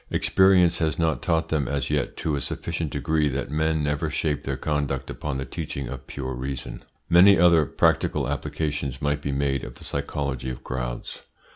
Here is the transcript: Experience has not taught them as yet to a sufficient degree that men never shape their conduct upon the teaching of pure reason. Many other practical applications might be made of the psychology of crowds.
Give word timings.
Experience 0.09 0.79
has 0.79 0.97
not 0.97 1.21
taught 1.21 1.49
them 1.49 1.67
as 1.67 1.91
yet 1.91 2.17
to 2.17 2.35
a 2.35 2.41
sufficient 2.41 2.89
degree 2.89 3.29
that 3.29 3.51
men 3.51 3.83
never 3.83 4.09
shape 4.09 4.45
their 4.45 4.57
conduct 4.57 5.11
upon 5.11 5.37
the 5.37 5.45
teaching 5.45 5.87
of 5.87 6.07
pure 6.07 6.33
reason. 6.33 6.83
Many 7.07 7.37
other 7.37 7.67
practical 7.67 8.27
applications 8.27 8.99
might 8.99 9.21
be 9.21 9.31
made 9.31 9.63
of 9.63 9.75
the 9.75 9.83
psychology 9.83 10.49
of 10.49 10.63
crowds. 10.63 11.21